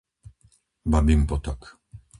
[0.91, 1.61] Babin Potok